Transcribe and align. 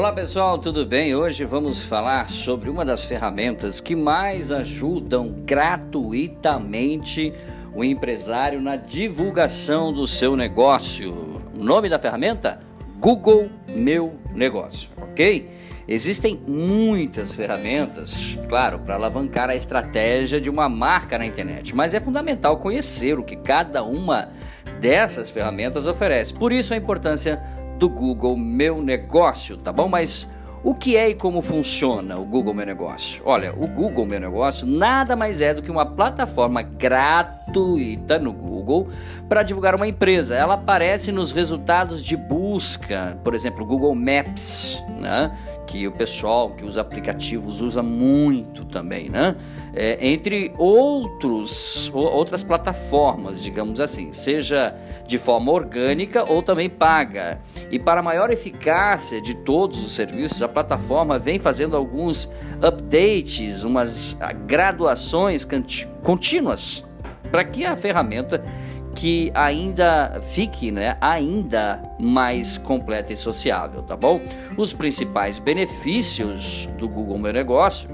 Olá 0.00 0.14
pessoal, 0.14 0.56
tudo 0.56 0.86
bem? 0.86 1.14
Hoje 1.14 1.44
vamos 1.44 1.82
falar 1.82 2.30
sobre 2.30 2.70
uma 2.70 2.86
das 2.86 3.04
ferramentas 3.04 3.82
que 3.82 3.94
mais 3.94 4.50
ajudam 4.50 5.30
gratuitamente 5.44 7.34
o 7.74 7.84
empresário 7.84 8.62
na 8.62 8.76
divulgação 8.76 9.92
do 9.92 10.06
seu 10.06 10.34
negócio. 10.34 11.42
O 11.54 11.62
nome 11.62 11.90
da 11.90 11.98
ferramenta? 11.98 12.62
Google 12.98 13.50
Meu 13.68 14.14
Negócio, 14.34 14.88
ok? 15.02 15.50
Existem 15.86 16.40
muitas 16.46 17.34
ferramentas, 17.34 18.38
claro, 18.48 18.78
para 18.78 18.94
alavancar 18.94 19.50
a 19.50 19.54
estratégia 19.54 20.40
de 20.40 20.48
uma 20.48 20.66
marca 20.66 21.18
na 21.18 21.26
internet, 21.26 21.76
mas 21.76 21.92
é 21.92 22.00
fundamental 22.00 22.56
conhecer 22.56 23.18
o 23.18 23.22
que 23.22 23.36
cada 23.36 23.82
uma 23.82 24.30
dessas 24.80 25.30
ferramentas 25.30 25.86
oferece. 25.86 26.32
Por 26.32 26.52
isso 26.52 26.72
a 26.72 26.76
importância 26.76 27.42
do 27.80 27.88
Google 27.88 28.36
Meu 28.36 28.82
Negócio, 28.82 29.56
tá 29.56 29.72
bom? 29.72 29.88
Mas 29.88 30.28
o 30.62 30.74
que 30.74 30.98
é 30.98 31.08
e 31.08 31.14
como 31.14 31.40
funciona 31.40 32.18
o 32.18 32.26
Google 32.26 32.52
Meu 32.52 32.66
Negócio? 32.66 33.22
Olha, 33.24 33.54
o 33.56 33.66
Google 33.66 34.04
Meu 34.04 34.20
Negócio 34.20 34.66
nada 34.66 35.16
mais 35.16 35.40
é 35.40 35.54
do 35.54 35.62
que 35.62 35.70
uma 35.70 35.86
plataforma 35.86 36.60
gratuita 36.60 38.18
no 38.18 38.34
Google 38.34 38.88
para 39.30 39.42
divulgar 39.42 39.74
uma 39.74 39.88
empresa. 39.88 40.34
Ela 40.34 40.54
aparece 40.54 41.10
nos 41.10 41.32
resultados 41.32 42.04
de 42.04 42.18
busca, 42.18 43.18
por 43.24 43.34
exemplo, 43.34 43.64
Google 43.64 43.94
Maps, 43.94 44.84
né? 45.00 45.34
Que 45.70 45.86
o 45.86 45.92
pessoal 45.92 46.50
que 46.50 46.64
os 46.64 46.76
aplicativos 46.76 47.60
usa 47.60 47.80
muito 47.80 48.64
também, 48.64 49.08
né? 49.08 49.36
É, 49.72 50.04
entre 50.04 50.52
outros 50.58 51.88
outras 51.94 52.42
plataformas, 52.42 53.40
digamos 53.40 53.78
assim, 53.78 54.12
seja 54.12 54.74
de 55.06 55.16
forma 55.16 55.52
orgânica 55.52 56.24
ou 56.28 56.42
também 56.42 56.68
paga. 56.68 57.40
E 57.70 57.78
para 57.78 58.02
maior 58.02 58.30
eficácia 58.30 59.20
de 59.20 59.32
todos 59.32 59.84
os 59.84 59.92
serviços, 59.92 60.42
a 60.42 60.48
plataforma 60.48 61.20
vem 61.20 61.38
fazendo 61.38 61.76
alguns 61.76 62.28
updates, 62.60 63.62
umas 63.62 64.16
graduações 64.46 65.46
contínuas 66.02 66.84
para 67.30 67.44
que 67.44 67.64
a 67.64 67.76
ferramenta 67.76 68.44
que 68.94 69.30
ainda 69.34 70.20
fique 70.22 70.70
né, 70.70 70.96
ainda 71.00 71.82
mais 71.98 72.58
completa 72.58 73.12
e 73.12 73.16
sociável, 73.16 73.82
tá 73.82 73.96
bom? 73.96 74.20
Os 74.56 74.72
principais 74.72 75.38
benefícios 75.38 76.68
do 76.78 76.88
Google 76.88 77.18
Meu 77.18 77.32
Negócio, 77.32 77.88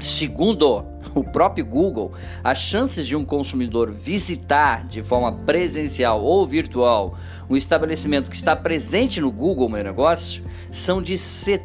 segundo 0.00 0.84
o 1.14 1.24
próprio 1.24 1.64
Google, 1.64 2.12
as 2.42 2.58
chances 2.58 3.06
de 3.06 3.16
um 3.16 3.24
consumidor 3.24 3.90
visitar 3.90 4.86
de 4.86 5.02
forma 5.02 5.32
presencial 5.32 6.22
ou 6.22 6.46
virtual 6.46 7.16
um 7.48 7.56
estabelecimento 7.56 8.28
que 8.30 8.36
está 8.36 8.54
presente 8.54 9.20
no 9.20 9.30
Google 9.30 9.68
Meu 9.68 9.82
Negócio 9.82 10.44
são 10.70 11.02
de 11.02 11.14
70%. 11.14 11.62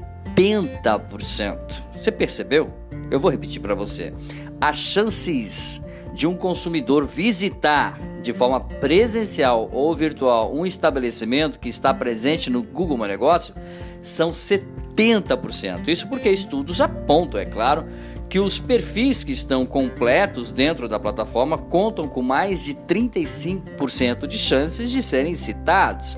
Você 1.94 2.12
percebeu? 2.12 2.74
Eu 3.12 3.20
vou 3.20 3.30
repetir 3.30 3.62
para 3.62 3.76
você. 3.76 4.14
As 4.60 4.78
chances 4.78 5.82
de 6.16 6.26
um 6.26 6.36
consumidor 6.36 7.06
visitar 7.06 8.00
de 8.24 8.34
forma 8.34 8.60
presencial 8.60 9.70
ou 9.72 9.94
virtual 9.94 10.56
um 10.56 10.66
estabelecimento 10.66 11.60
que 11.60 11.68
está 11.68 11.94
presente 11.94 12.50
no 12.50 12.64
Google 12.64 12.98
Meu 12.98 13.08
Negócio 13.08 13.54
são 14.02 14.30
70%. 14.30 15.90
Isso 15.90 16.08
porque 16.08 16.30
estudos 16.30 16.80
apontam, 16.80 17.40
é 17.40 17.46
claro, 17.46 17.86
que 18.30 18.40
os 18.40 18.60
perfis 18.60 19.26
que 19.26 19.34
estão 19.34 19.66
completos 19.66 20.54
dentro 20.54 20.88
da 20.88 20.98
plataforma 20.98 21.58
contam 21.58 22.08
com 22.08 22.22
mais 22.22 22.64
de 22.64 22.74
35% 22.74 24.26
de 24.26 24.38
chances 24.38 24.90
de 24.90 25.04
serem 25.04 25.36
citados. 25.36 26.18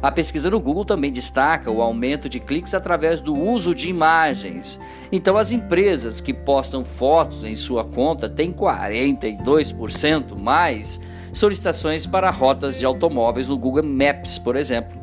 A 0.00 0.12
pesquisa 0.12 0.48
no 0.50 0.60
Google 0.60 0.84
também 0.84 1.10
destaca 1.10 1.70
o 1.70 1.82
aumento 1.82 2.28
de 2.28 2.38
cliques 2.38 2.74
através 2.74 3.20
do 3.20 3.34
uso 3.34 3.74
de 3.74 3.88
imagens. 3.88 4.78
Então, 5.10 5.36
as 5.36 5.50
empresas 5.50 6.20
que 6.20 6.32
postam 6.32 6.84
fotos 6.84 7.42
em 7.42 7.56
sua 7.56 7.84
conta 7.84 8.28
têm 8.28 8.52
42% 8.52 10.36
mais 10.36 11.00
solicitações 11.32 12.06
para 12.06 12.30
rotas 12.30 12.78
de 12.78 12.86
automóveis 12.86 13.48
no 13.48 13.58
Google 13.58 13.84
Maps, 13.84 14.38
por 14.38 14.54
exemplo. 14.56 14.97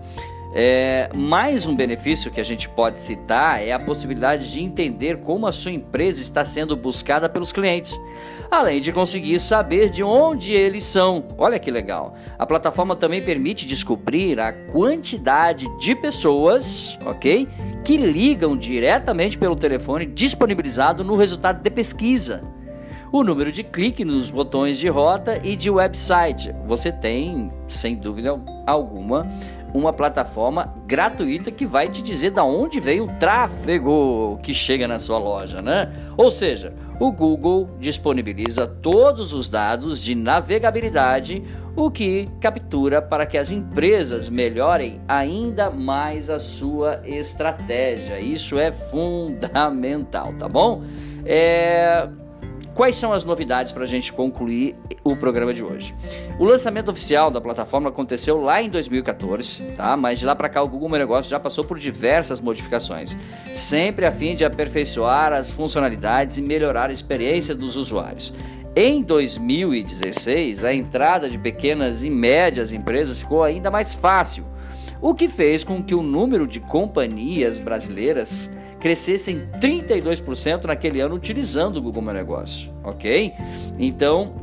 É, 0.57 1.09
mais 1.13 1.65
um 1.65 1.75
benefício 1.75 2.31
que 2.31 2.39
a 2.39 2.43
gente 2.43 2.69
pode 2.69 3.01
citar 3.01 3.61
é 3.61 3.73
a 3.73 3.79
possibilidade 3.79 4.53
de 4.53 4.63
entender 4.63 5.17
como 5.17 5.45
a 5.45 5.51
sua 5.51 5.73
empresa 5.73 6.21
está 6.21 6.45
sendo 6.45 6.77
buscada 6.77 7.27
pelos 7.27 7.51
clientes, 7.51 7.99
além 8.49 8.79
de 8.79 8.93
conseguir 8.93 9.37
saber 9.41 9.89
de 9.89 10.01
onde 10.01 10.53
eles 10.53 10.85
são. 10.85 11.25
Olha 11.37 11.59
que 11.59 11.69
legal! 11.69 12.15
A 12.39 12.45
plataforma 12.45 12.95
também 12.95 13.21
permite 13.21 13.67
descobrir 13.67 14.39
a 14.39 14.53
quantidade 14.53 15.65
de 15.77 15.93
pessoas, 15.93 16.97
ok, 17.05 17.49
que 17.83 17.97
ligam 17.97 18.55
diretamente 18.55 19.37
pelo 19.37 19.57
telefone 19.57 20.05
disponibilizado 20.05 21.03
no 21.03 21.17
resultado 21.17 21.61
de 21.61 21.69
pesquisa 21.69 22.55
o 23.11 23.23
número 23.23 23.49
de 23.49 23.63
clique 23.63 24.03
nos 24.03 24.29
botões 24.29 24.77
de 24.77 24.89
rota 24.89 25.39
e 25.41 25.55
de 25.55 25.69
website. 25.69 26.53
Você 26.65 26.91
tem, 26.91 27.49
sem 27.65 27.95
dúvida 27.95 28.37
alguma, 28.67 29.25
uma 29.77 29.91
plataforma 29.91 30.73
gratuita 30.87 31.51
que 31.51 31.65
vai 31.65 31.89
te 31.89 32.01
dizer 32.01 32.31
da 32.31 32.43
onde 32.43 32.79
veio 32.79 33.03
o 33.03 33.19
tráfego 33.19 34.39
que 34.41 34.53
chega 34.53 34.87
na 34.87 34.97
sua 34.97 35.17
loja, 35.17 35.61
né? 35.61 35.91
Ou 36.17 36.31
seja, 36.31 36.73
o 36.99 37.11
Google 37.11 37.69
disponibiliza 37.79 38.65
todos 38.65 39.33
os 39.33 39.49
dados 39.49 40.01
de 40.01 40.15
navegabilidade, 40.15 41.43
o 41.75 41.91
que 41.91 42.29
captura 42.39 43.01
para 43.01 43.25
que 43.25 43.37
as 43.37 43.51
empresas 43.51 44.29
melhorem 44.29 45.01
ainda 45.07 45.69
mais 45.69 46.29
a 46.29 46.39
sua 46.39 47.01
estratégia. 47.03 48.19
Isso 48.19 48.57
é 48.57 48.71
fundamental, 48.71 50.33
tá 50.33 50.47
bom? 50.47 50.83
É 51.25 52.07
Quais 52.75 52.97
são 52.97 53.13
as 53.13 53.23
novidades 53.23 53.71
para 53.71 53.83
a 53.83 53.87
gente 53.87 54.11
concluir 54.11 54.75
o 55.01 55.15
programa 55.15 55.53
de 55.53 55.63
hoje? 55.63 55.95
O 56.37 56.43
lançamento 56.43 56.91
oficial 56.91 57.31
da 57.31 57.39
plataforma 57.39 57.87
aconteceu 57.87 58.41
lá 58.41 58.61
em 58.61 58.69
2014, 58.69 59.63
tá? 59.77 59.95
Mas 59.95 60.19
de 60.19 60.25
lá 60.25 60.35
para 60.35 60.49
cá 60.49 60.61
o 60.61 60.67
Google 60.67 60.89
Meu 60.89 60.99
Negócio 60.99 61.31
já 61.31 61.39
passou 61.39 61.63
por 61.63 61.79
diversas 61.79 62.41
modificações, 62.41 63.15
sempre 63.53 64.05
a 64.05 64.11
fim 64.11 64.35
de 64.35 64.43
aperfeiçoar 64.43 65.31
as 65.31 65.53
funcionalidades 65.53 66.37
e 66.37 66.41
melhorar 66.41 66.89
a 66.89 66.93
experiência 66.93 67.55
dos 67.55 67.77
usuários. 67.77 68.33
Em 68.75 69.01
2016, 69.01 70.65
a 70.65 70.73
entrada 70.73 71.29
de 71.29 71.37
pequenas 71.37 72.03
e 72.03 72.09
médias 72.09 72.73
empresas 72.73 73.21
ficou 73.21 73.41
ainda 73.41 73.71
mais 73.71 73.93
fácil, 73.93 74.45
o 75.01 75.15
que 75.15 75.29
fez 75.29 75.63
com 75.63 75.81
que 75.81 75.95
o 75.95 76.03
número 76.03 76.45
de 76.45 76.59
companhias 76.59 77.57
brasileiras 77.57 78.51
crescessem 78.85 79.49
32% 79.59 80.65
naquele 80.65 81.01
ano 81.01 81.15
utilizando 81.15 81.77
o 81.77 81.81
Google 81.81 82.03
Meu 82.03 82.13
Negócio, 82.13 82.71
ok? 82.83 83.33
Então, 83.79 84.35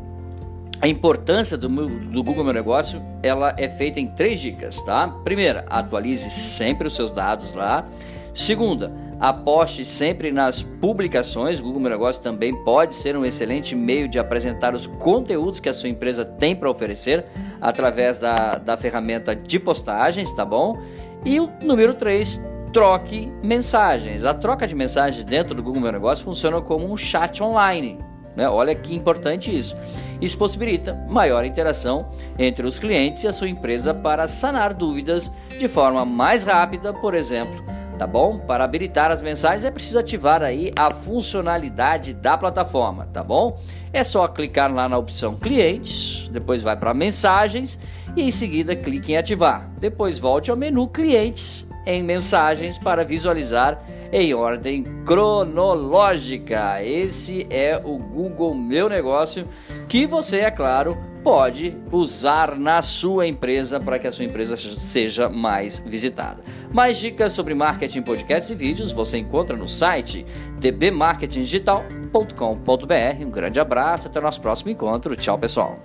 a 0.80 0.88
importância 0.88 1.56
do, 1.56 1.68
do, 1.68 2.24
Google 2.24 2.42
Meu 2.42 2.52
Negócio 2.52 3.00
ela 3.22 3.54
é 3.56 3.68
feita 3.68 4.00
em 4.00 4.08
três 4.08 4.40
dicas, 4.40 4.82
tá? 4.82 5.06
Primeira, 5.22 5.64
atualize 5.70 6.28
sempre 6.28 6.88
os 6.88 6.96
seus 6.96 7.12
dados 7.12 7.54
lá. 7.54 7.86
Segunda, 8.34 8.92
aposte 9.20 9.84
sempre 9.84 10.32
nas 10.32 10.60
publicações. 10.60 11.60
O 11.60 11.62
Google 11.62 11.82
Meu 11.82 11.90
Negócio 11.92 12.20
também 12.20 12.52
pode 12.64 12.96
ser 12.96 13.16
um 13.16 13.24
excelente 13.24 13.76
meio 13.76 14.08
de 14.08 14.18
apresentar 14.18 14.74
os 14.74 14.88
conteúdos 14.88 15.60
que 15.60 15.68
a 15.68 15.72
sua 15.72 15.88
empresa 15.88 16.24
tem 16.24 16.56
para 16.56 16.68
oferecer 16.68 17.26
através 17.60 18.18
da, 18.18 18.58
da 18.58 18.76
ferramenta 18.76 19.36
de 19.36 19.60
postagens, 19.60 20.34
tá 20.34 20.44
bom? 20.44 20.82
E 21.24 21.38
o 21.38 21.48
número 21.62 21.94
3, 21.94 22.40
troque 22.72 23.30
mensagens. 23.42 24.24
A 24.24 24.32
troca 24.32 24.66
de 24.66 24.74
mensagens 24.74 25.24
dentro 25.24 25.54
do 25.54 25.62
Google 25.62 25.82
Meu 25.82 25.92
Negócio 25.92 26.24
funciona 26.24 26.60
como 26.60 26.90
um 26.90 26.96
chat 26.96 27.42
online. 27.42 27.98
Né? 28.34 28.48
Olha 28.48 28.74
que 28.74 28.94
importante 28.94 29.56
isso. 29.56 29.76
Isso 30.20 30.38
possibilita 30.38 30.94
maior 31.08 31.44
interação 31.44 32.10
entre 32.38 32.66
os 32.66 32.78
clientes 32.78 33.24
e 33.24 33.28
a 33.28 33.32
sua 33.32 33.48
empresa 33.48 33.92
para 33.92 34.26
sanar 34.26 34.72
dúvidas 34.72 35.30
de 35.58 35.68
forma 35.68 36.04
mais 36.04 36.44
rápida, 36.44 36.94
por 36.94 37.14
exemplo. 37.14 37.62
Tá 37.98 38.06
bom? 38.06 38.38
Para 38.38 38.64
habilitar 38.64 39.10
as 39.10 39.22
mensagens 39.22 39.64
é 39.64 39.70
preciso 39.70 39.98
ativar 39.98 40.42
aí 40.42 40.72
a 40.74 40.90
funcionalidade 40.90 42.14
da 42.14 42.38
plataforma, 42.38 43.06
tá 43.12 43.22
bom? 43.22 43.60
É 43.92 44.02
só 44.02 44.26
clicar 44.26 44.72
lá 44.72 44.88
na 44.88 44.96
opção 44.96 45.36
clientes, 45.36 46.26
depois 46.32 46.62
vai 46.62 46.74
para 46.74 46.94
mensagens 46.94 47.78
e 48.16 48.22
em 48.22 48.30
seguida 48.30 48.74
clique 48.74 49.12
em 49.12 49.18
ativar. 49.18 49.70
Depois 49.78 50.18
volte 50.18 50.50
ao 50.50 50.56
menu 50.56 50.88
clientes 50.88 51.66
em 51.86 52.02
mensagens 52.02 52.78
para 52.78 53.04
visualizar 53.04 53.80
em 54.12 54.34
ordem 54.34 54.84
cronológica. 55.04 56.84
Esse 56.84 57.46
é 57.48 57.80
o 57.82 57.96
Google 57.98 58.54
Meu 58.54 58.88
Negócio 58.88 59.48
que 59.88 60.06
você, 60.06 60.40
é 60.40 60.50
claro, 60.50 60.98
pode 61.22 61.76
usar 61.90 62.56
na 62.56 62.82
sua 62.82 63.26
empresa 63.26 63.80
para 63.80 63.98
que 63.98 64.06
a 64.06 64.12
sua 64.12 64.24
empresa 64.24 64.56
seja 64.56 65.28
mais 65.28 65.78
visitada. 65.78 66.42
Mais 66.72 66.98
dicas 66.98 67.32
sobre 67.32 67.54
marketing, 67.54 68.02
podcasts 68.02 68.50
e 68.50 68.54
vídeos 68.54 68.92
você 68.92 69.18
encontra 69.18 69.56
no 69.56 69.68
site 69.68 70.24
dbmarketingdigital.com.br. 70.58 73.24
Um 73.24 73.30
grande 73.30 73.60
abraço, 73.60 74.08
até 74.08 74.18
o 74.18 74.22
nosso 74.22 74.40
próximo 74.40 74.70
encontro. 74.70 75.14
Tchau, 75.16 75.38
pessoal. 75.38 75.78